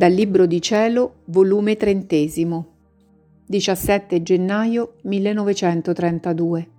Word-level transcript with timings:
Dal 0.00 0.12
Libro 0.12 0.46
di 0.46 0.62
Cielo, 0.62 1.16
volume 1.26 1.76
trentesimo, 1.76 2.68
17 3.44 4.22
gennaio 4.22 4.94
1932. 5.02 6.70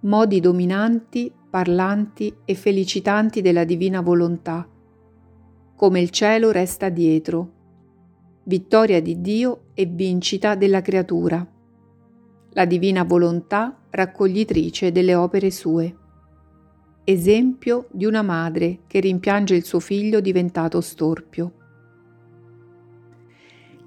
Modi 0.00 0.38
dominanti, 0.38 1.32
parlanti 1.48 2.34
e 2.44 2.54
felicitanti 2.54 3.40
della 3.40 3.64
divina 3.64 4.02
volontà. 4.02 4.68
Come 5.74 6.00
il 6.00 6.10
cielo 6.10 6.50
resta 6.50 6.90
dietro. 6.90 7.52
Vittoria 8.42 9.00
di 9.00 9.22
Dio 9.22 9.68
e 9.72 9.86
vincita 9.86 10.54
della 10.54 10.82
creatura. 10.82 11.50
La 12.50 12.64
divina 12.66 13.04
volontà 13.04 13.74
raccoglitrice 13.88 14.92
delle 14.92 15.14
opere 15.14 15.50
sue. 15.50 15.96
Esempio 17.04 17.86
di 17.90 18.04
una 18.04 18.20
madre 18.20 18.80
che 18.86 19.00
rimpiange 19.00 19.54
il 19.54 19.64
suo 19.64 19.80
figlio 19.80 20.20
diventato 20.20 20.82
storpio. 20.82 21.52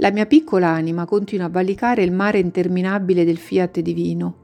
La 0.01 0.09
mia 0.09 0.25
piccola 0.25 0.69
anima 0.69 1.05
continua 1.05 1.45
a 1.45 1.49
valicare 1.49 2.01
il 2.01 2.11
mare 2.11 2.39
interminabile 2.39 3.23
del 3.23 3.37
fiat 3.37 3.81
divino. 3.81 4.37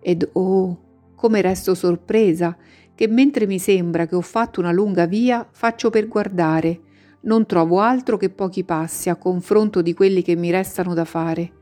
Ed 0.00 0.28
oh, 0.32 0.80
come 1.14 1.40
resto 1.40 1.76
sorpresa 1.76 2.56
che 2.92 3.06
mentre 3.06 3.46
mi 3.46 3.60
sembra 3.60 4.06
che 4.06 4.16
ho 4.16 4.20
fatto 4.20 4.58
una 4.58 4.72
lunga 4.72 5.06
via, 5.06 5.46
faccio 5.48 5.90
per 5.90 6.08
guardare. 6.08 6.80
Non 7.20 7.46
trovo 7.46 7.78
altro 7.78 8.16
che 8.16 8.30
pochi 8.30 8.64
passi 8.64 9.08
a 9.08 9.14
confronto 9.14 9.80
di 9.80 9.94
quelli 9.94 10.22
che 10.22 10.34
mi 10.34 10.50
restano 10.50 10.92
da 10.92 11.04
fare. 11.04 11.52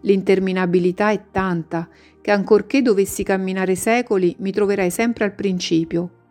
L'interminabilità 0.00 1.12
è 1.12 1.26
tanta 1.30 1.88
che 2.20 2.32
ancorché 2.32 2.82
dovessi 2.82 3.22
camminare 3.22 3.76
secoli 3.76 4.34
mi 4.40 4.50
troverai 4.50 4.90
sempre 4.90 5.24
al 5.24 5.34
principio 5.34 6.21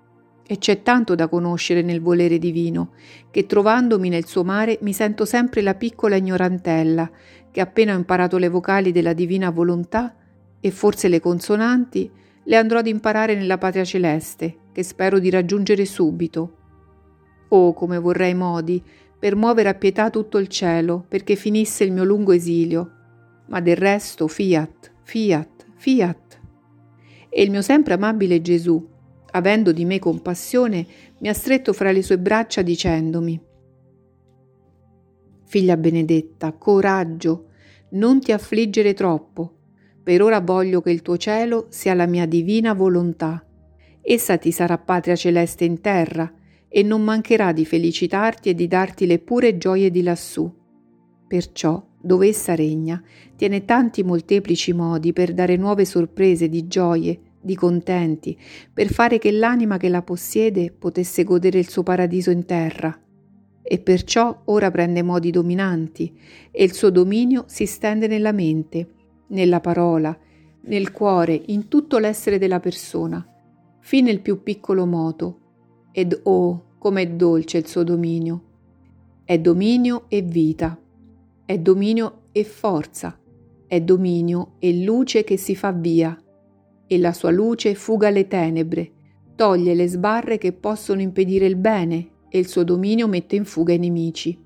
e 0.46 0.58
c'è 0.58 0.82
tanto 0.82 1.16
da 1.16 1.28
conoscere 1.28 1.82
nel 1.82 2.02
volere 2.02 2.38
divino, 2.38 2.92
che 3.32 3.46
trovandomi 3.46 4.10
nel 4.10 4.26
suo 4.26 4.44
mare 4.44 4.78
mi 4.82 4.94
sento 4.94 5.26
sempre 5.26 5.62
la 5.62 5.76
piccola 5.76 6.16
ignorantella, 6.16 7.10
che 7.52 7.62
appena 7.62 7.94
ho 7.94 7.98
imparato 7.98 8.38
le 8.38 8.50
vocali 8.50 8.92
della 8.92 9.14
divina 9.14 9.50
volontà, 9.50 10.16
e 10.60 10.72
forse 10.72 11.08
le 11.08 11.20
consonanti, 11.20 12.12
le 12.44 12.56
andrò 12.56 12.80
ad 12.80 12.88
imparare 12.88 13.36
nella 13.36 13.58
patria 13.58 13.84
celeste, 13.84 14.58
che 14.72 14.84
spero 14.84 15.20
di 15.20 15.30
raggiungere 15.30 15.86
subito. 15.86 16.58
Oh, 17.50 17.74
come 17.74 17.98
vorrei 17.98 18.34
modi 18.34 18.82
per 19.20 19.36
muovere 19.36 19.70
a 19.70 19.74
pietà 19.76 20.10
tutto 20.10 20.38
il 20.38 20.48
cielo, 20.48 21.06
perché 21.08 21.36
finisse 21.36 21.84
il 21.84 21.92
mio 21.92 22.04
lungo 22.04 22.32
esilio. 22.32 22.92
Ma 23.48 23.60
del 23.60 23.76
resto, 23.76 24.28
fiat, 24.28 24.92
fiat, 25.04 25.66
fiat. 25.76 26.40
E 27.30 27.44
il 27.44 27.52
mio 27.52 27.62
sempre 27.62 27.94
amabile 27.94 28.42
Gesù, 28.42 28.84
avendo 29.32 29.72
di 29.72 29.86
me 29.86 30.00
compassione, 30.00 30.86
mi 31.20 31.30
ha 31.30 31.34
stretto 31.34 31.74
fra 31.74 31.92
le 31.92 32.02
sue 32.02 32.20
braccia 32.20 32.62
dicendomi 32.62 33.50
Figlia 35.52 35.76
benedetta, 35.76 36.54
coraggio, 36.54 37.48
non 37.90 38.22
ti 38.22 38.32
affliggere 38.32 38.94
troppo. 38.94 39.56
Per 40.02 40.22
ora 40.22 40.40
voglio 40.40 40.80
che 40.80 40.92
il 40.92 41.02
tuo 41.02 41.18
cielo 41.18 41.66
sia 41.68 41.94
la 41.94 42.06
mia 42.06 42.26
divina 42.26 42.74
volontà. 42.74 43.46
Essa 44.02 44.38
ti 44.38 44.50
sarà 44.54 44.78
patria 44.78 45.18
celeste 45.18 45.66
in 45.66 45.82
terra 45.82 46.34
e 46.70 46.84
non 46.84 47.04
mancherà 47.04 47.52
di 47.52 47.66
felicitarti 47.66 48.48
e 48.48 48.56
di 48.56 48.68
darti 48.68 49.06
le 49.06 49.20
pure 49.20 49.58
gioie 49.58 49.92
di 49.92 50.04
lassù. 50.04 50.50
Perciò, 51.28 51.86
dove 52.00 52.30
essa 52.30 52.56
regna, 52.56 53.04
tiene 53.36 53.66
tanti 53.66 54.04
molteplici 54.04 54.72
modi 54.72 55.12
per 55.12 55.34
dare 55.34 55.58
nuove 55.58 55.84
sorprese 55.84 56.48
di 56.48 56.66
gioie, 56.68 57.20
di 57.42 57.56
contenti, 57.56 58.38
per 58.72 58.88
fare 58.92 59.18
che 59.18 59.32
l'anima 59.32 59.78
che 59.78 59.90
la 59.90 60.02
possiede 60.02 60.72
potesse 60.72 61.24
godere 61.24 61.60
il 61.60 61.70
suo 61.70 61.84
paradiso 61.84 62.30
in 62.30 62.46
terra. 62.46 62.98
E 63.64 63.80
perciò 63.80 64.42
ora 64.46 64.70
prende 64.70 65.02
modi 65.02 65.32
dominanti 65.32 66.18
e 66.52 66.64
il 66.64 66.74
suo 66.74 66.90
dominio 66.90 67.46
si 67.48 67.66
stende 67.66 68.08
nella 68.08 68.32
mente, 68.32 68.88
nella 69.28 69.60
parola, 69.60 70.18
nel 70.64 70.92
cuore, 70.92 71.42
in 71.48 71.68
tutto 71.68 71.98
l'essere 71.98 72.38
della 72.38 72.60
persona, 72.60 73.26
fino 73.80 74.10
al 74.10 74.20
più 74.20 74.44
piccolo 74.44 74.86
moto. 74.86 75.40
Ed 75.92 76.20
oh, 76.24 76.76
com'è 76.78 77.10
dolce 77.12 77.58
il 77.58 77.68
suo 77.68 77.84
dominio! 77.84 78.44
È 79.24 79.38
dominio 79.40 80.06
e 80.10 80.22
vita, 80.22 80.78
è 81.46 81.58
dominio 81.58 82.24
e 82.32 82.44
forza, 82.44 83.18
è 83.68 83.80
dominio 83.80 84.56
e 84.60 84.84
luce 84.84 85.24
che 85.24 85.38
si 85.38 85.56
fa 85.56 85.72
via, 85.72 86.18
e 86.92 86.98
la 86.98 87.14
sua 87.14 87.32
luce 87.32 87.74
fuga 87.74 88.10
le 88.10 88.28
tenebre, 88.28 88.92
toglie 89.38 89.74
le 89.76 89.88
sbarre 89.88 90.38
che 90.38 90.52
possono 90.52 91.00
impedire 91.00 91.46
il 91.46 91.56
bene 91.56 92.10
e 92.28 92.38
il 92.38 92.50
suo 92.50 92.66
dominio 92.66 93.08
mette 93.08 93.38
in 93.38 93.46
fuga 93.46 93.72
i 93.72 93.80
nemici. 93.80 94.38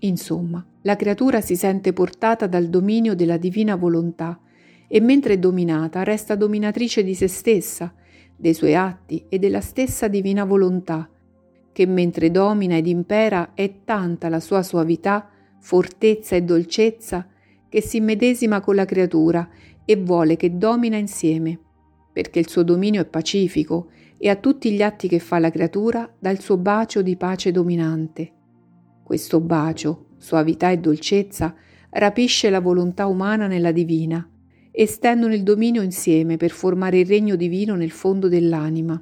Insomma, 0.00 0.64
la 0.80 0.96
creatura 0.96 1.42
si 1.42 1.54
sente 1.54 1.92
portata 1.92 2.46
dal 2.46 2.68
dominio 2.68 3.14
della 3.14 3.36
divina 3.36 3.76
volontà 3.76 4.40
e 4.88 5.00
mentre 5.00 5.34
è 5.34 5.38
dominata 5.38 6.02
resta 6.02 6.34
dominatrice 6.34 7.04
di 7.04 7.14
se 7.14 7.28
stessa, 7.28 7.92
dei 8.34 8.54
suoi 8.54 8.74
atti 8.74 9.26
e 9.28 9.38
della 9.38 9.60
stessa 9.60 10.08
divina 10.08 10.44
volontà, 10.46 11.06
che 11.72 11.86
mentre 11.86 12.30
domina 12.30 12.78
ed 12.78 12.86
impera 12.86 13.52
è 13.52 13.84
tanta 13.84 14.30
la 14.30 14.40
sua 14.40 14.62
suavità, 14.62 15.28
fortezza 15.60 16.36
e 16.36 16.42
dolcezza 16.42 17.28
che 17.68 17.82
si 17.82 18.00
medesima 18.00 18.62
con 18.62 18.76
la 18.76 18.86
creatura 18.86 19.46
e 19.84 19.96
vuole 19.96 20.36
che 20.36 20.56
domina 20.56 20.96
insieme 20.96 21.60
perché 22.16 22.38
il 22.38 22.48
suo 22.48 22.62
dominio 22.62 23.02
è 23.02 23.04
pacifico 23.04 23.90
e 24.16 24.30
a 24.30 24.36
tutti 24.36 24.72
gli 24.72 24.80
atti 24.80 25.06
che 25.06 25.18
fa 25.18 25.38
la 25.38 25.50
creatura 25.50 26.10
dà 26.18 26.30
il 26.30 26.40
suo 26.40 26.56
bacio 26.56 27.02
di 27.02 27.14
pace 27.14 27.52
dominante. 27.52 28.32
Questo 29.02 29.38
bacio, 29.38 30.06
suavità 30.16 30.70
e 30.70 30.78
dolcezza, 30.78 31.54
rapisce 31.90 32.48
la 32.48 32.60
volontà 32.60 33.04
umana 33.04 33.46
nella 33.46 33.70
divina 33.70 34.26
e 34.70 34.86
stendono 34.86 35.34
il 35.34 35.42
dominio 35.42 35.82
insieme 35.82 36.38
per 36.38 36.52
formare 36.52 37.00
il 37.00 37.06
regno 37.06 37.36
divino 37.36 37.74
nel 37.74 37.90
fondo 37.90 38.28
dell'anima. 38.28 38.98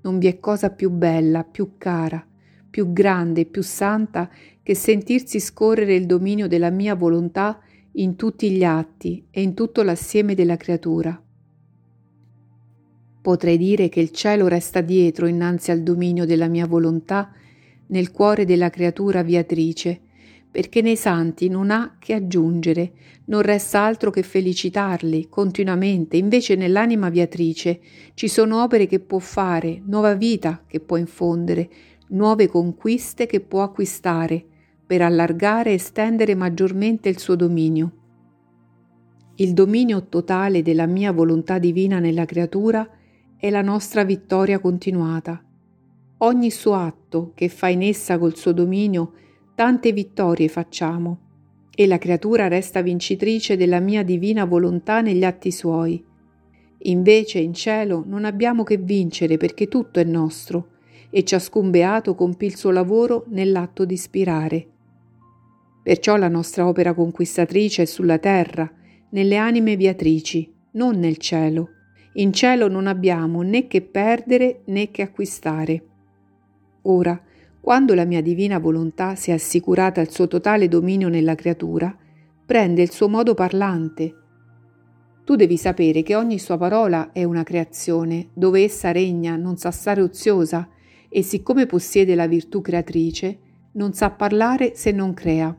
Non 0.00 0.18
vi 0.18 0.26
è 0.26 0.40
cosa 0.40 0.70
più 0.70 0.90
bella, 0.90 1.44
più 1.44 1.74
cara, 1.78 2.26
più 2.68 2.92
grande 2.92 3.42
e 3.42 3.46
più 3.46 3.62
santa 3.62 4.28
che 4.64 4.74
sentirsi 4.74 5.38
scorrere 5.38 5.94
il 5.94 6.06
dominio 6.06 6.48
della 6.48 6.70
mia 6.70 6.96
volontà 6.96 7.60
in 7.92 8.16
tutti 8.16 8.50
gli 8.50 8.64
atti 8.64 9.28
e 9.30 9.42
in 9.42 9.54
tutto 9.54 9.84
l'assieme 9.84 10.34
della 10.34 10.56
creatura. 10.56 11.20
Potrei 13.26 13.58
dire 13.58 13.88
che 13.88 13.98
il 13.98 14.12
cielo 14.12 14.46
resta 14.46 14.82
dietro 14.82 15.26
innanzi 15.26 15.72
al 15.72 15.82
dominio 15.82 16.26
della 16.26 16.46
mia 16.46 16.64
volontà 16.64 17.32
nel 17.88 18.12
cuore 18.12 18.44
della 18.44 18.70
creatura 18.70 19.24
viatrice, 19.24 20.00
perché 20.48 20.80
nei 20.80 20.94
santi 20.94 21.48
non 21.48 21.72
ha 21.72 21.96
che 21.98 22.14
aggiungere, 22.14 22.92
non 23.24 23.42
resta 23.42 23.80
altro 23.80 24.12
che 24.12 24.22
felicitarli 24.22 25.26
continuamente, 25.28 26.16
invece 26.16 26.54
nell'anima 26.54 27.08
viatrice 27.08 27.80
ci 28.14 28.28
sono 28.28 28.62
opere 28.62 28.86
che 28.86 29.00
può 29.00 29.18
fare, 29.18 29.82
nuova 29.84 30.14
vita 30.14 30.62
che 30.64 30.78
può 30.78 30.96
infondere, 30.96 31.68
nuove 32.10 32.46
conquiste 32.46 33.26
che 33.26 33.40
può 33.40 33.64
acquistare, 33.64 34.44
per 34.86 35.02
allargare 35.02 35.70
e 35.70 35.74
estendere 35.74 36.36
maggiormente 36.36 37.08
il 37.08 37.18
suo 37.18 37.34
dominio. 37.34 37.92
Il 39.34 39.52
dominio 39.52 40.06
totale 40.06 40.62
della 40.62 40.86
mia 40.86 41.10
volontà 41.10 41.58
divina 41.58 41.98
nella 41.98 42.24
creatura 42.24 42.88
è 43.38 43.50
la 43.50 43.60
nostra 43.60 44.02
vittoria 44.02 44.58
continuata. 44.58 45.42
Ogni 46.18 46.50
suo 46.50 46.72
atto 46.72 47.32
che 47.34 47.48
fa 47.48 47.68
in 47.68 47.82
essa 47.82 48.18
col 48.18 48.34
suo 48.34 48.52
dominio, 48.52 49.12
tante 49.54 49.92
vittorie 49.92 50.48
facciamo, 50.48 51.18
e 51.74 51.86
la 51.86 51.98
creatura 51.98 52.48
resta 52.48 52.80
vincitrice 52.80 53.58
della 53.58 53.80
mia 53.80 54.02
divina 54.02 54.46
volontà 54.46 55.02
negli 55.02 55.24
atti 55.24 55.50
suoi. 55.50 56.02
Invece 56.78 57.38
in 57.40 57.52
cielo 57.52 58.04
non 58.06 58.24
abbiamo 58.24 58.62
che 58.62 58.78
vincere 58.78 59.36
perché 59.36 59.68
tutto 59.68 60.00
è 60.00 60.04
nostro, 60.04 60.68
e 61.10 61.22
ciascun 61.22 61.70
beato 61.70 62.14
compì 62.14 62.46
il 62.46 62.56
suo 62.56 62.70
lavoro 62.70 63.26
nell'atto 63.28 63.84
di 63.84 63.94
ispirare. 63.94 64.66
Perciò 65.82 66.16
la 66.16 66.28
nostra 66.28 66.66
opera 66.66 66.94
conquistatrice 66.94 67.82
è 67.82 67.84
sulla 67.84 68.18
terra, 68.18 68.70
nelle 69.10 69.36
anime 69.36 69.76
viatrici, 69.76 70.50
non 70.72 70.98
nel 70.98 71.18
cielo 71.18 71.70
in 72.18 72.32
cielo 72.32 72.68
non 72.68 72.86
abbiamo 72.86 73.42
né 73.42 73.66
che 73.66 73.82
perdere 73.82 74.62
né 74.66 74.90
che 74.90 75.02
acquistare. 75.02 75.84
Ora, 76.82 77.20
quando 77.60 77.94
la 77.94 78.04
mia 78.04 78.22
divina 78.22 78.58
volontà 78.58 79.16
si 79.16 79.30
è 79.30 79.34
assicurata 79.34 80.00
il 80.00 80.10
suo 80.10 80.26
totale 80.28 80.68
dominio 80.68 81.08
nella 81.08 81.34
creatura, 81.34 81.94
prende 82.46 82.80
il 82.82 82.90
suo 82.90 83.08
modo 83.08 83.34
parlante. 83.34 84.14
Tu 85.24 85.34
devi 85.34 85.56
sapere 85.56 86.02
che 86.02 86.14
ogni 86.14 86.38
sua 86.38 86.56
parola 86.56 87.10
è 87.12 87.24
una 87.24 87.42
creazione, 87.42 88.28
dove 88.32 88.62
essa 88.62 88.92
regna, 88.92 89.36
non 89.36 89.56
sa 89.56 89.70
stare 89.70 90.00
oziosa, 90.00 90.68
e 91.08 91.22
siccome 91.22 91.66
possiede 91.66 92.14
la 92.14 92.28
virtù 92.28 92.60
creatrice, 92.60 93.38
non 93.72 93.92
sa 93.92 94.10
parlare 94.10 94.74
se 94.74 94.92
non 94.92 95.12
crea. 95.12 95.54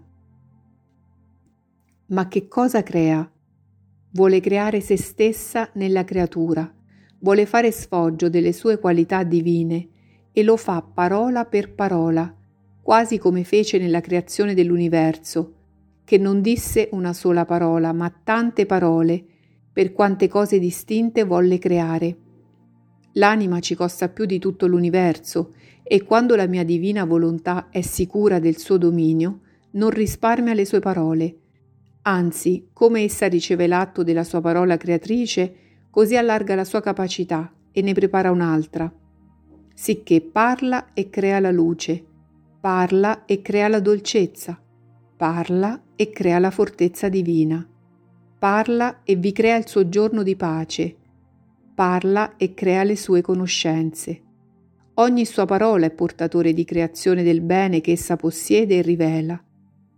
Ma 2.07 2.27
che 2.30 2.48
cosa 2.48 2.81
crea? 2.83 3.30
Vuole 4.18 4.40
creare 4.40 4.81
se 4.81 4.98
stessa 4.98 5.69
nella 5.74 6.04
creatura, 6.04 6.74
vuole 7.19 7.46
fare 7.46 7.69
sfoggio 7.72 8.30
delle 8.30 8.52
sue 8.52 8.80
qualità 8.80 9.22
divine 9.22 9.90
e 10.31 10.42
lo 10.42 10.58
fa 10.58 10.81
parola 10.81 11.46
per 11.46 11.75
parola, 11.75 12.36
quasi 12.81 13.19
come 13.19 13.44
fece 13.44 13.78
nella 13.78 14.02
creazione 14.02 14.56
dell'universo, 14.56 15.54
che 16.04 16.18
non 16.18 16.42
disse 16.42 16.90
una 16.94 17.14
sola 17.14 17.46
parola, 17.46 17.94
ma 17.94 18.12
tante 18.24 18.66
parole, 18.66 19.24
per 19.72 19.94
quante 19.94 20.28
cose 20.28 20.58
distinte 20.58 21.24
volle 21.24 21.60
creare. 21.60 22.18
L'anima 23.14 23.60
ci 23.60 23.75
costa 23.75 24.10
più 24.10 24.25
di 24.25 24.40
tutto 24.40 24.66
l'universo 24.66 25.54
e 25.84 26.04
quando 26.04 26.36
la 26.36 26.48
mia 26.48 26.64
divina 26.64 27.06
volontà 27.06 27.68
è 27.69 27.81
sicura 27.81 28.40
del 28.40 28.58
suo 28.58 28.78
dominio, 28.78 29.42
non 29.74 29.92
risparmia 29.92 30.56
le 30.56 30.66
sue 30.66 30.80
parole. 30.80 31.36
Anzi, 32.07 32.69
come 32.71 33.01
essa 33.01 33.27
riceve 33.27 33.68
l'atto 33.68 34.01
della 34.01 34.24
sua 34.24 34.39
parola 34.39 34.77
creatrice, 34.77 35.56
così 35.89 36.15
allarga 36.15 36.56
la 36.56 36.63
sua 36.63 36.80
capacità 36.80 37.51
e 37.69 37.81
ne 37.81 37.92
prepara 37.92 38.31
un'altra. 38.31 38.89
Sicché 39.74 40.21
parla 40.21 40.94
e 40.94 41.09
crea 41.09 41.42
la 41.42 41.51
luce, 41.51 42.01
parla 42.62 43.25
e 43.25 43.42
crea 43.42 43.68
la 43.68 43.81
dolcezza, 43.81 44.57
parla 45.18 45.81
e 45.98 46.09
crea 46.09 46.39
la 46.39 46.50
fortezza 46.50 47.09
divina, 47.09 47.68
parla 48.39 49.04
e 49.04 49.15
vi 49.18 49.33
crea 49.33 49.57
il 49.57 49.68
suo 49.68 49.89
giorno 49.89 50.24
di 50.24 50.38
pace, 50.38 50.95
parla 51.75 52.38
e 52.38 52.54
crea 52.54 52.83
le 52.83 52.95
sue 52.95 53.19
conoscenze. 53.19 54.21
Ogni 54.94 55.25
sua 55.25 55.44
parola 55.44 55.86
è 55.86 55.92
portatore 55.92 56.54
di 56.54 56.63
creazione 56.63 57.21
del 57.21 57.42
bene 57.42 57.81
che 57.81 57.92
essa 57.92 58.15
possiede 58.15 58.77
e 58.77 58.81
rivela. 58.81 59.42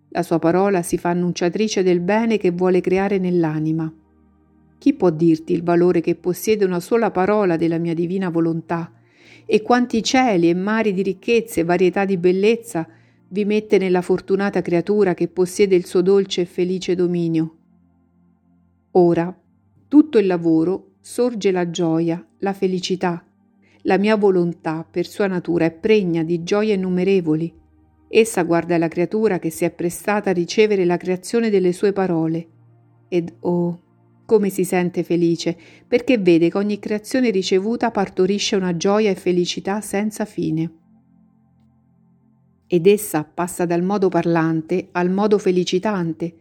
La 0.09 0.23
sua 0.23 0.39
parola 0.39 0.81
si 0.81 0.97
fa 0.97 1.09
annunciatrice 1.09 1.83
del 1.83 2.00
bene 2.00 2.38
che 2.38 2.51
vuole 2.51 2.81
creare 2.81 3.17
nell'anima. 3.19 3.94
Chi 4.77 4.94
può 4.94 5.09
dirti 5.09 5.53
il 5.53 5.63
valore 5.63 6.01
che 6.01 6.15
possiede 6.15 6.65
una 6.65 6.79
sola 6.79 7.11
parola 7.11 7.57
della 7.57 7.77
mia 7.77 7.94
divina 7.94 8.29
volontà? 8.29 8.94
E 9.45 9.61
quanti 9.61 10.01
cieli 10.01 10.50
e 10.50 10.53
mari 10.53 10.94
di 10.94 11.03
ricchezze 11.03 11.59
e 11.59 11.63
varietà 11.63 12.06
di 12.06 12.17
bellezza 12.17 12.88
vi 13.27 13.45
mette 13.45 13.77
nella 13.77 14.01
fortunata 14.01 14.61
creatura 14.61 15.13
che 15.13 15.27
possiede 15.27 15.75
il 15.75 15.85
suo 15.85 16.01
dolce 16.01 16.41
e 16.41 16.45
felice 16.45 16.95
dominio? 16.95 17.56
Ora, 18.91 19.38
tutto 19.88 20.17
il 20.17 20.25
lavoro 20.25 20.94
sorge 21.01 21.51
la 21.51 21.69
gioia, 21.69 22.25
la 22.39 22.53
felicità, 22.53 23.23
la 23.83 23.97
mia 23.97 24.15
volontà, 24.15 24.85
per 24.89 25.07
sua 25.07 25.27
natura, 25.27 25.65
è 25.65 25.71
pregna 25.71 26.23
di 26.23 26.44
gioie 26.44 26.73
innumerevoli. 26.73 27.58
Essa 28.11 28.41
guarda 28.41 28.77
la 28.79 28.88
creatura 28.88 29.38
che 29.38 29.51
si 29.51 29.65
è 29.65 29.71
prestata 29.71 30.31
a 30.31 30.33
ricevere 30.33 30.83
la 30.83 30.97
creazione 30.97 31.51
delle 31.51 31.71
sue 31.71 31.94
parole. 31.94 32.47
Ed 33.07 33.35
oh, 33.41 33.81
come 34.25 34.50
si 34.50 34.63
sente 34.63 35.03
felice, 35.03 35.56
perché 35.88 36.17
vede 36.17 36.50
che 36.50 36.57
ogni 36.57 36.79
creazione 36.79 37.29
ricevuta 37.29 37.91
partorisce 37.91 38.56
una 38.56 38.75
gioia 38.75 39.11
e 39.11 39.15
felicità 39.15 39.79
senza 39.81 40.25
fine. 40.25 40.73
Ed 42.65 42.88
essa 42.88 43.23
passa 43.23 43.65
dal 43.65 43.83
modo 43.83 44.09
parlante 44.09 44.89
al 44.91 45.11
modo 45.11 45.38
felicitante, 45.38 46.35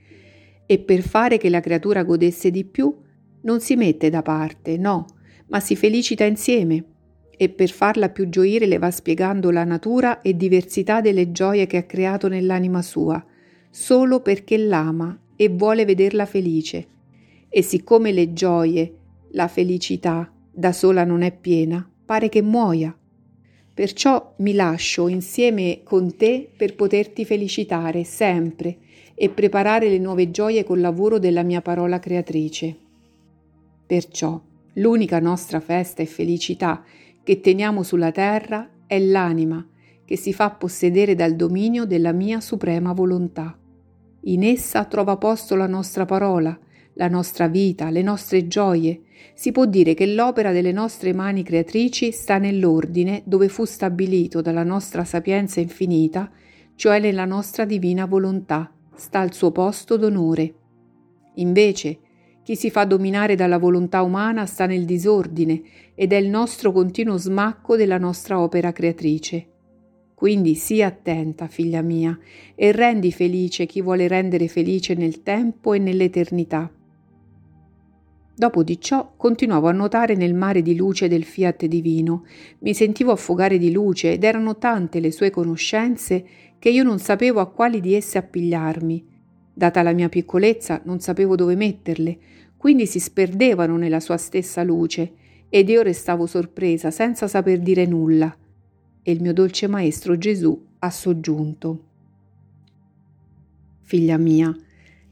e 0.67 0.79
per 0.79 1.03
fare 1.03 1.37
che 1.37 1.51
la 1.51 1.61
creatura 1.61 2.03
godesse 2.03 2.51
di 2.51 2.65
più, 2.65 2.95
non 3.43 3.61
si 3.61 3.77
mette 3.77 4.09
da 4.09 4.23
parte, 4.23 4.79
no, 4.79 5.07
ma 5.49 5.61
si 5.61 5.77
felicita 5.77 6.25
insieme 6.25 6.85
e 7.41 7.49
per 7.49 7.71
farla 7.71 8.09
più 8.09 8.29
gioire 8.29 8.67
le 8.67 8.79
va 8.79 8.91
spiegando 8.91 9.53
la 9.53 9.63
natura 9.63 10.21
e 10.23 10.37
diversità 10.37 11.01
delle 11.01 11.31
gioie 11.31 11.69
che 11.69 11.77
ha 11.77 11.85
creato 11.85 12.27
nell'anima 12.27 12.83
sua, 12.83 13.25
solo 13.71 14.21
perché 14.21 14.59
l'ama 14.59 15.17
e 15.37 15.49
vuole 15.49 15.85
vederla 15.85 16.27
felice. 16.27 16.87
E 17.49 17.63
siccome 17.63 18.11
le 18.11 18.33
gioie, 18.33 18.93
la 19.31 19.47
felicità 19.47 20.31
da 20.51 20.73
sola 20.73 21.05
non 21.05 21.23
è 21.23 21.31
piena, 21.33 21.89
pare 22.05 22.29
che 22.29 22.43
muoia. 22.43 22.93
Perciò 23.73 24.35
mi 24.39 24.55
lascio 24.55 25.07
insieme 25.07 25.83
con 25.85 26.17
te 26.17 26.51
per 26.57 26.75
poterti 26.75 27.25
felicitare 27.25 28.03
sempre 28.03 28.79
e 29.15 29.29
preparare 29.29 29.89
le 29.89 29.99
nuove 29.99 30.33
gioie 30.33 30.65
col 30.65 30.81
lavoro 30.81 31.21
della 31.21 31.45
mia 31.45 31.63
parola 31.63 32.01
creatrice. 32.01 32.77
Perciò 33.87 34.43
l'unica 34.75 35.21
nostra 35.21 35.61
festa 35.61 36.03
e 36.03 36.07
felicità 36.07 36.85
che 37.29 37.43
teniamo 37.43 37.83
sulla 37.83 38.11
terra 38.11 38.67
è 38.87 38.99
l'anima 38.99 39.63
che 40.07 40.17
si 40.17 40.33
fa 40.33 40.49
possedere 40.49 41.15
dal 41.15 41.37
dominio 41.37 41.85
della 41.85 42.13
mia 42.13 42.41
suprema 42.41 42.95
volontà. 42.95 43.55
In 44.23 44.43
essa 44.43 44.87
trova 44.87 45.19
posto 45.19 45.55
la 45.55 45.67
nostra 45.67 46.07
parola, 46.07 46.59
la 46.95 47.09
nostra 47.09 47.47
vita, 47.47 47.91
le 47.91 48.01
nostre 48.01 48.47
gioie. 48.47 49.03
Si 49.35 49.53
può 49.53 49.67
dire 49.67 49.93
che 49.93 50.07
l'opera 50.07 50.53
delle 50.53 50.73
nostre 50.73 51.13
mani 51.13 51.43
creatrici 51.43 52.13
sta 52.13 52.39
nell'ordine 52.39 53.21
dove 53.27 53.51
fu 53.51 53.67
stabilito 53.67 54.41
dalla 54.41 54.65
nostra 54.65 55.05
sapienza 55.05 55.61
infinita, 55.61 56.31
cioè 56.77 56.99
nella 56.99 57.27
nostra 57.27 57.67
divina 57.67 58.07
volontà, 58.07 58.73
sta 58.95 59.19
al 59.19 59.35
suo 59.35 59.53
posto 59.53 59.99
d'onore. 59.99 60.55
Invece, 61.35 61.99
chi 62.49 62.57
si 62.57 62.71
fa 62.71 62.87
dominare 62.87 63.35
dalla 63.35 63.59
volontà 63.59 64.01
umana 64.01 64.47
sta 64.47 64.65
nel 64.65 64.87
disordine 64.87 65.61
ed 65.95 66.15
è 66.15 66.17
il 66.17 66.31
nostro 66.31 66.73
continuo 66.73 67.19
smacco 67.19 67.77
della 67.77 67.99
nostra 67.99 68.41
opera 68.41 68.73
creatrice. 68.73 69.47
Quindi 70.15 70.55
sii 70.55 70.83
attenta, 70.83 71.47
figlia 71.47 71.83
mia, 71.83 72.19
e 72.55 72.73
rendi 72.73 73.13
felice 73.13 73.67
chi 73.67 73.83
vuole 73.83 74.09
rendere 74.09 74.49
felice 74.49 74.95
nel 74.95 75.23
tempo 75.23 75.75
e 75.75 75.79
nell'eternità. 75.79 76.73
Dopo 78.35 78.63
di 78.63 78.81
ciò 78.81 79.13
continuavo 79.15 79.69
a 79.69 79.73
nuotare 79.73 80.15
nel 80.15 80.33
mare 80.33 80.63
di 80.63 80.75
luce 80.75 81.07
del 81.07 81.25
fiat 81.25 81.67
divino, 81.67 82.25
mi 82.61 82.73
sentivo 82.73 83.13
affogare 83.13 83.59
di 83.59 83.71
luce 83.71 84.13
ed 84.13 84.25
erano 84.25 84.57
tante 84.57 85.01
le 85.01 85.13
sue 85.13 85.29
conoscenze 85.29 86.25
che 86.59 86.71
io 86.71 86.83
non 86.83 86.99
sapevo 86.99 87.41
a 87.41 87.51
quali 87.51 87.83
di 87.83 87.93
esse 87.93 88.17
appigliarmi. 88.17 89.08
Data 89.59 89.83
la 89.83 89.93
mia 89.93 90.09
piccolezza, 90.09 90.83
non 90.85 91.01
sapevo 91.01 91.35
dove 91.35 91.57
metterle, 91.57 92.17
quindi 92.57 92.87
si 92.87 93.01
sperdevano 93.01 93.77
nella 93.77 93.99
sua 93.99 94.17
stessa 94.17 94.63
luce, 94.63 95.15
ed 95.49 95.69
io 95.69 95.83
restavo 95.83 96.27
sorpresa 96.27 96.93
senza 96.93 97.27
saper 97.27 97.59
dire 97.59 97.85
nulla. 97.85 98.33
E 99.03 99.11
il 99.11 99.21
mio 99.21 99.33
dolce 99.33 99.67
Maestro 99.67 100.17
Gesù 100.17 100.65
ha 100.79 100.91
soggiunto. 100.91 101.87
Figlia 103.81 104.17
mia, 104.17 104.57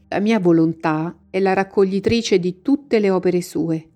la 0.07 0.19
mia 0.21 0.39
volontà 0.39 1.13
è 1.29 1.41
la 1.41 1.51
raccoglitrice 1.51 2.39
di 2.39 2.61
tutte 2.61 2.99
le 2.99 3.09
opere 3.09 3.41
sue. 3.41 3.89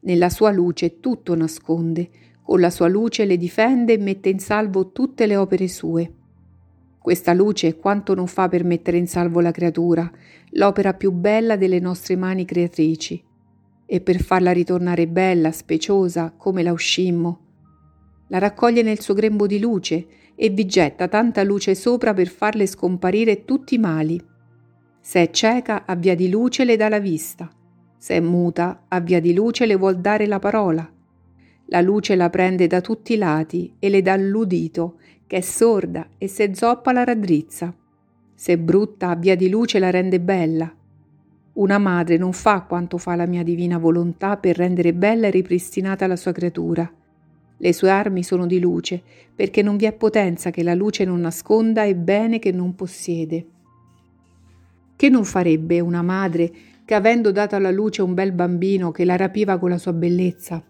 Nella 0.00 0.30
sua 0.30 0.50
luce 0.50 0.98
tutto 1.00 1.34
nasconde, 1.34 2.08
con 2.40 2.58
la 2.58 2.70
sua 2.70 2.88
luce 2.88 3.26
le 3.26 3.36
difende 3.36 3.92
e 3.92 3.98
mette 3.98 4.30
in 4.30 4.38
salvo 4.38 4.92
tutte 4.92 5.26
le 5.26 5.36
opere 5.36 5.68
sue. 5.68 6.14
Questa 7.00 7.32
luce 7.32 7.76
quanto 7.76 8.14
non 8.14 8.26
fa 8.26 8.48
per 8.48 8.62
mettere 8.62 8.98
in 8.98 9.06
salvo 9.06 9.40
la 9.40 9.52
creatura, 9.52 10.10
l'opera 10.50 10.92
più 10.92 11.12
bella 11.12 11.56
delle 11.56 11.80
nostre 11.80 12.14
mani 12.14 12.44
creatrici, 12.44 13.24
e 13.86 14.00
per 14.02 14.20
farla 14.20 14.52
ritornare 14.52 15.08
bella, 15.08 15.50
speciosa, 15.50 16.34
come 16.36 16.62
la 16.62 16.72
uscimmo. 16.72 17.40
La 18.28 18.38
raccoglie 18.38 18.82
nel 18.82 19.00
suo 19.00 19.14
grembo 19.14 19.46
di 19.46 19.58
luce 19.58 20.06
e 20.34 20.50
vi 20.50 20.66
getta 20.66 21.08
tanta 21.08 21.42
luce 21.42 21.74
sopra 21.74 22.12
per 22.12 22.28
farle 22.28 22.66
scomparire 22.66 23.46
tutti 23.46 23.76
i 23.76 23.78
mali. 23.78 24.22
Se 25.00 25.22
è 25.22 25.30
cieca, 25.30 25.86
a 25.86 25.96
via 25.96 26.14
di 26.14 26.28
luce 26.28 26.64
le 26.64 26.76
dà 26.76 26.90
la 26.90 27.00
vista. 27.00 27.50
Se 27.96 28.14
è 28.14 28.20
muta, 28.20 28.84
a 28.88 29.00
via 29.00 29.20
di 29.20 29.32
luce 29.32 29.64
le 29.64 29.74
vuol 29.74 29.98
dare 30.00 30.26
la 30.26 30.38
parola. 30.38 30.88
La 31.66 31.80
luce 31.80 32.14
la 32.14 32.28
prende 32.30 32.66
da 32.66 32.80
tutti 32.80 33.14
i 33.14 33.16
lati 33.16 33.74
e 33.78 33.88
le 33.88 34.02
dà 34.02 34.16
l'udito 34.16 34.98
che 35.30 35.36
è 35.36 35.40
sorda 35.42 36.08
e 36.18 36.26
se 36.26 36.56
zoppa 36.56 36.90
la 36.90 37.04
raddrizza. 37.04 37.72
Se 38.34 38.58
brutta 38.58 39.10
a 39.10 39.14
via 39.14 39.36
di 39.36 39.48
luce 39.48 39.78
la 39.78 39.88
rende 39.88 40.18
bella. 40.18 40.74
Una 41.52 41.78
madre 41.78 42.16
non 42.16 42.32
fa 42.32 42.62
quanto 42.62 42.98
fa 42.98 43.14
la 43.14 43.26
mia 43.26 43.44
divina 43.44 43.78
volontà 43.78 44.38
per 44.38 44.56
rendere 44.56 44.92
bella 44.92 45.28
e 45.28 45.30
ripristinata 45.30 46.08
la 46.08 46.16
sua 46.16 46.32
creatura. 46.32 46.92
Le 47.58 47.72
sue 47.72 47.90
armi 47.90 48.24
sono 48.24 48.44
di 48.44 48.58
luce, 48.58 49.00
perché 49.32 49.62
non 49.62 49.76
vi 49.76 49.84
è 49.84 49.92
potenza 49.92 50.50
che 50.50 50.64
la 50.64 50.74
luce 50.74 51.04
non 51.04 51.20
nasconda 51.20 51.84
e 51.84 51.94
bene 51.94 52.40
che 52.40 52.50
non 52.50 52.74
possiede. 52.74 53.46
Che 54.96 55.08
non 55.08 55.24
farebbe 55.24 55.78
una 55.78 56.02
madre 56.02 56.50
che 56.84 56.94
avendo 56.96 57.30
dato 57.30 57.54
alla 57.54 57.70
luce 57.70 58.02
un 58.02 58.14
bel 58.14 58.32
bambino 58.32 58.90
che 58.90 59.04
la 59.04 59.14
rapiva 59.14 59.58
con 59.58 59.70
la 59.70 59.78
sua 59.78 59.92
bellezza? 59.92 60.60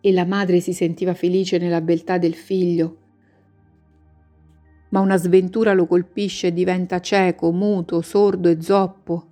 E 0.00 0.12
la 0.12 0.24
madre 0.24 0.58
si 0.58 0.72
sentiva 0.72 1.14
felice 1.14 1.58
nella 1.58 1.80
beltà 1.80 2.18
del 2.18 2.34
figlio, 2.34 2.99
ma 4.90 5.00
una 5.00 5.16
sventura 5.16 5.72
lo 5.72 5.86
colpisce 5.86 6.48
e 6.48 6.52
diventa 6.52 7.00
cieco, 7.00 7.52
muto, 7.52 8.00
sordo 8.00 8.48
e 8.48 8.60
zoppo. 8.60 9.26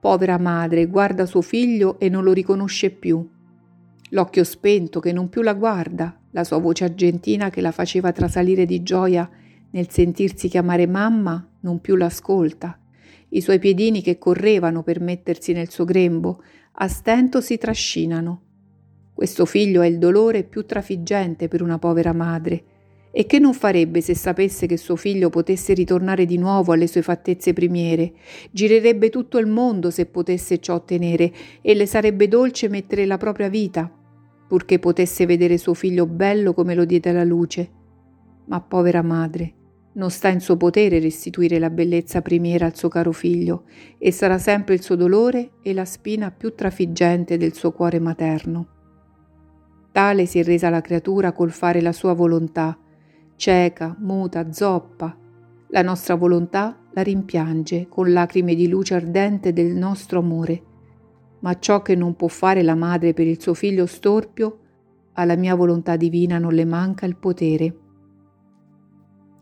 Povera 0.00 0.38
madre 0.38 0.86
guarda 0.86 1.26
suo 1.26 1.40
figlio 1.40 1.98
e 1.98 2.08
non 2.08 2.24
lo 2.24 2.32
riconosce 2.32 2.90
più. 2.90 3.26
L'occhio 4.10 4.44
spento 4.44 5.00
che 5.00 5.12
non 5.12 5.28
più 5.28 5.42
la 5.42 5.54
guarda, 5.54 6.16
la 6.30 6.44
sua 6.44 6.58
voce 6.58 6.84
argentina 6.84 7.50
che 7.50 7.60
la 7.60 7.72
faceva 7.72 8.12
trasalire 8.12 8.66
di 8.66 8.82
gioia 8.82 9.28
nel 9.70 9.90
sentirsi 9.90 10.48
chiamare 10.48 10.86
mamma, 10.86 11.44
non 11.60 11.80
più 11.80 11.96
l'ascolta. 11.96 12.78
I 13.30 13.40
suoi 13.40 13.58
piedini 13.58 14.02
che 14.02 14.18
correvano 14.18 14.84
per 14.84 15.00
mettersi 15.00 15.52
nel 15.52 15.70
suo 15.70 15.84
grembo, 15.84 16.42
a 16.72 16.86
stento 16.86 17.40
si 17.40 17.58
trascinano. 17.58 18.42
Questo 19.12 19.44
figlio 19.46 19.82
è 19.82 19.86
il 19.86 19.98
dolore 19.98 20.44
più 20.44 20.64
trafiggente 20.64 21.48
per 21.48 21.62
una 21.62 21.78
povera 21.78 22.12
madre 22.12 22.73
E 23.16 23.26
che 23.26 23.38
non 23.38 23.54
farebbe 23.54 24.00
se 24.00 24.16
sapesse 24.16 24.66
che 24.66 24.76
suo 24.76 24.96
figlio 24.96 25.30
potesse 25.30 25.72
ritornare 25.72 26.26
di 26.26 26.36
nuovo 26.36 26.72
alle 26.72 26.88
sue 26.88 27.00
fattezze 27.00 27.52
primiere? 27.52 28.14
Girerebbe 28.50 29.08
tutto 29.08 29.38
il 29.38 29.46
mondo 29.46 29.92
se 29.92 30.06
potesse 30.06 30.58
ciò 30.58 30.74
ottenere 30.74 31.32
e 31.62 31.74
le 31.74 31.86
sarebbe 31.86 32.26
dolce 32.26 32.68
mettere 32.68 33.06
la 33.06 33.16
propria 33.16 33.48
vita, 33.48 33.88
purché 34.48 34.80
potesse 34.80 35.26
vedere 35.26 35.58
suo 35.58 35.74
figlio 35.74 36.06
bello 36.06 36.54
come 36.54 36.74
lo 36.74 36.84
diede 36.84 37.10
alla 37.10 37.22
luce. 37.22 37.70
Ma 38.46 38.60
povera 38.60 39.02
madre, 39.02 39.54
non 39.92 40.10
sta 40.10 40.26
in 40.26 40.40
suo 40.40 40.56
potere 40.56 40.98
restituire 40.98 41.60
la 41.60 41.70
bellezza 41.70 42.20
primiera 42.20 42.66
al 42.66 42.74
suo 42.74 42.88
caro 42.88 43.12
figlio 43.12 43.66
e 43.96 44.10
sarà 44.10 44.38
sempre 44.38 44.74
il 44.74 44.82
suo 44.82 44.96
dolore 44.96 45.52
e 45.62 45.72
la 45.72 45.84
spina 45.84 46.32
più 46.32 46.52
trafiggente 46.56 47.36
del 47.36 47.54
suo 47.54 47.70
cuore 47.70 48.00
materno. 48.00 48.70
Tale 49.92 50.26
si 50.26 50.40
è 50.40 50.42
resa 50.42 50.68
la 50.68 50.80
creatura 50.80 51.30
col 51.30 51.52
fare 51.52 51.80
la 51.80 51.92
sua 51.92 52.12
volontà, 52.12 52.76
cieca, 53.36 53.94
muta, 53.98 54.52
zoppa. 54.52 55.16
La 55.68 55.82
nostra 55.82 56.14
volontà 56.14 56.78
la 56.92 57.02
rimpiange 57.02 57.88
con 57.88 58.12
lacrime 58.12 58.54
di 58.54 58.68
luce 58.68 58.94
ardente 58.94 59.52
del 59.52 59.74
nostro 59.74 60.20
amore. 60.20 60.62
Ma 61.40 61.58
ciò 61.58 61.82
che 61.82 61.94
non 61.94 62.14
può 62.14 62.28
fare 62.28 62.62
la 62.62 62.74
madre 62.74 63.12
per 63.12 63.26
il 63.26 63.40
suo 63.40 63.54
figlio 63.54 63.86
storpio, 63.86 64.58
alla 65.14 65.36
mia 65.36 65.54
volontà 65.54 65.96
divina 65.96 66.38
non 66.38 66.54
le 66.54 66.64
manca 66.64 67.06
il 67.06 67.16
potere. 67.16 67.78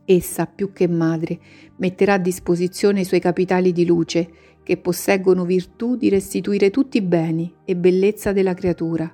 Essa, 0.04 0.46
più 0.46 0.72
che 0.72 0.88
madre, 0.88 1.38
metterà 1.76 2.14
a 2.14 2.18
disposizione 2.18 3.00
i 3.00 3.04
suoi 3.04 3.20
capitali 3.20 3.72
di 3.72 3.86
luce, 3.86 4.30
che 4.62 4.76
posseggono 4.76 5.44
virtù 5.44 5.96
di 5.96 6.08
restituire 6.08 6.70
tutti 6.70 6.96
i 6.96 7.02
beni 7.02 7.52
e 7.64 7.76
bellezza 7.76 8.32
della 8.32 8.54
creatura. 8.54 9.10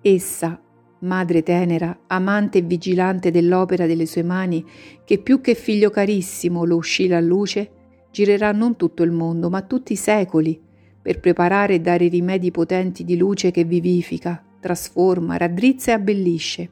Essa, 0.00 0.60
madre 1.04 1.42
tenera, 1.42 2.00
amante 2.08 2.58
e 2.58 2.62
vigilante 2.62 3.30
dell'opera 3.30 3.86
delle 3.86 4.06
sue 4.06 4.22
mani, 4.22 4.64
che 5.04 5.18
più 5.18 5.40
che 5.40 5.54
figlio 5.54 5.90
carissimo 5.90 6.64
lo 6.64 6.76
uscì 6.76 7.06
la 7.06 7.20
luce, 7.20 7.70
girerà 8.10 8.52
non 8.52 8.76
tutto 8.76 9.02
il 9.02 9.12
mondo, 9.12 9.50
ma 9.50 9.62
tutti 9.62 9.92
i 9.92 9.96
secoli, 9.96 10.60
per 11.00 11.20
preparare 11.20 11.74
e 11.74 11.80
dare 11.80 12.08
rimedi 12.08 12.50
potenti 12.50 13.04
di 13.04 13.16
luce 13.16 13.50
che 13.50 13.64
vivifica, 13.64 14.42
trasforma, 14.60 15.36
raddrizza 15.36 15.90
e 15.90 15.94
abbellisce. 15.94 16.70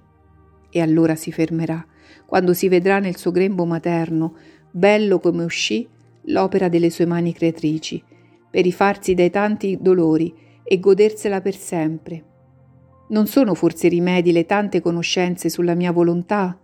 E 0.71 0.81
allora 0.81 1.15
si 1.15 1.31
fermerà, 1.31 1.85
quando 2.25 2.55
si 2.55 2.69
vedrà 2.69 2.99
nel 2.99 3.17
suo 3.17 3.31
grembo 3.31 3.67
materno, 3.67 4.37
bello 4.71 5.21
come 5.21 5.45
uscì, 5.45 5.87
l'opera 6.27 6.69
delle 6.69 6.89
sue 6.89 7.05
mani 7.05 7.35
creatrici, 7.35 8.03
per 8.51 8.63
rifarsi 8.63 9.15
dai 9.15 9.31
tanti 9.31 9.79
dolori 9.81 10.35
e 10.63 10.81
godersela 10.81 11.41
per 11.43 11.55
sempre 11.55 12.25
non 13.13 13.27
sono 13.27 13.55
forse 13.55 13.89
rimedi 13.89 14.33
le 14.33 14.47
tante 14.47 14.81
conoscenze 14.81 15.51
sulla 15.51 15.75
mia 15.75 15.93
volontà? 15.93 16.59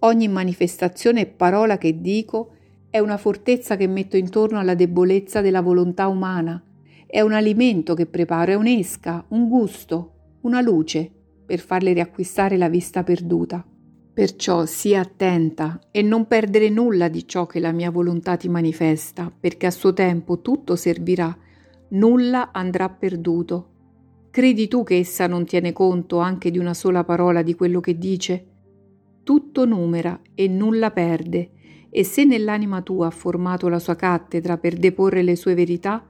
Ogni 0.00 0.28
manifestazione 0.28 1.20
e 1.20 1.26
parola 1.26 1.76
che 1.78 2.00
dico 2.00 2.52
è 2.88 2.98
una 2.98 3.18
fortezza 3.18 3.76
che 3.76 3.86
metto 3.86 4.16
intorno 4.16 4.58
alla 4.58 4.74
debolezza 4.74 5.42
della 5.42 5.60
volontà 5.60 6.08
umana, 6.08 6.62
è 7.06 7.20
un 7.20 7.32
alimento 7.32 7.94
che 7.94 8.06
preparo, 8.06 8.52
è 8.52 8.54
un'esca, 8.54 9.26
un 9.28 9.48
gusto, 9.48 10.12
una 10.42 10.60
luce 10.60 11.10
per 11.44 11.60
farle 11.60 11.92
riacquistare 11.92 12.56
la 12.56 12.68
vista 12.68 13.02
perduta. 13.02 13.64
Perciò 14.14 14.64
sii 14.64 14.96
attenta 14.96 15.80
e 15.90 16.00
non 16.00 16.26
perdere 16.26 16.70
nulla 16.70 17.08
di 17.08 17.26
ciò 17.26 17.46
che 17.46 17.60
la 17.60 17.72
mia 17.72 17.90
volontà 17.90 18.36
ti 18.36 18.48
manifesta, 18.48 19.30
perché 19.38 19.66
a 19.66 19.70
suo 19.70 19.92
tempo 19.92 20.40
tutto 20.40 20.76
servirà, 20.76 21.36
nulla 21.88 22.52
andrà 22.52 22.88
perduto 22.88 23.72
Credi 24.34 24.66
tu 24.66 24.82
che 24.82 24.98
essa 24.98 25.28
non 25.28 25.44
tiene 25.44 25.72
conto 25.72 26.18
anche 26.18 26.50
di 26.50 26.58
una 26.58 26.74
sola 26.74 27.04
parola 27.04 27.42
di 27.42 27.54
quello 27.54 27.78
che 27.78 27.96
dice? 27.96 28.46
Tutto 29.22 29.64
numera 29.64 30.20
e 30.34 30.48
nulla 30.48 30.90
perde, 30.90 31.50
e 31.88 32.02
se 32.02 32.24
nell'anima 32.24 32.82
tua 32.82 33.06
ha 33.06 33.10
formato 33.10 33.68
la 33.68 33.78
sua 33.78 33.94
cattedra 33.94 34.58
per 34.58 34.74
deporre 34.74 35.22
le 35.22 35.36
sue 35.36 35.54
verità, 35.54 36.04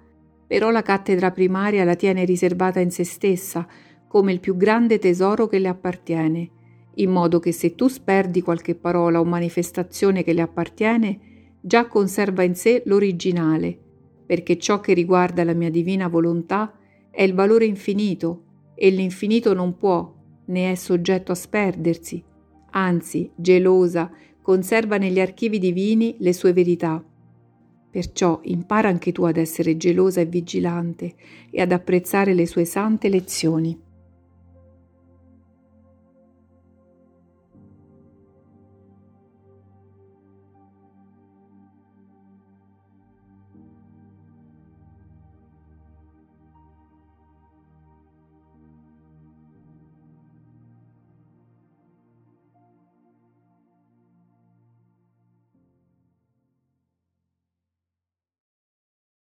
però 0.46 0.70
la 0.70 0.80
cattedra 0.80 1.32
primaria 1.32 1.84
la 1.84 1.96
tiene 1.96 2.24
riservata 2.24 2.80
in 2.80 2.90
se 2.90 3.04
stessa 3.04 3.68
come 4.08 4.32
il 4.32 4.40
più 4.40 4.56
grande 4.56 4.98
tesoro 4.98 5.46
che 5.46 5.58
le 5.58 5.68
appartiene, 5.68 6.50
in 6.94 7.10
modo 7.10 7.38
che 7.40 7.52
se 7.52 7.74
tu 7.74 7.88
sperdi 7.88 8.40
qualche 8.40 8.74
parola 8.74 9.20
o 9.20 9.24
manifestazione 9.24 10.24
che 10.24 10.32
le 10.32 10.40
appartiene, 10.40 11.20
già 11.60 11.88
conserva 11.88 12.42
in 12.42 12.54
sé 12.54 12.84
l'originale, 12.86 13.78
perché 14.24 14.56
ciò 14.56 14.80
che 14.80 14.94
riguarda 14.94 15.44
la 15.44 15.52
mia 15.52 15.70
divina 15.70 16.08
volontà 16.08 16.72
è 17.14 17.22
il 17.22 17.32
valore 17.32 17.64
infinito 17.64 18.42
e 18.74 18.90
l'infinito 18.90 19.54
non 19.54 19.76
può, 19.76 20.12
né 20.46 20.72
è 20.72 20.74
soggetto 20.74 21.30
a 21.30 21.36
sperdersi, 21.36 22.22
anzi, 22.70 23.30
gelosa, 23.36 24.10
conserva 24.42 24.96
negli 24.96 25.20
archivi 25.20 25.60
divini 25.60 26.16
le 26.18 26.32
sue 26.32 26.52
verità. 26.52 27.02
Perciò 27.88 28.40
impara 28.42 28.88
anche 28.88 29.12
tu 29.12 29.22
ad 29.22 29.36
essere 29.36 29.76
gelosa 29.76 30.20
e 30.20 30.26
vigilante 30.26 31.14
e 31.50 31.60
ad 31.60 31.70
apprezzare 31.70 32.34
le 32.34 32.46
sue 32.46 32.64
sante 32.64 33.08
lezioni. 33.08 33.80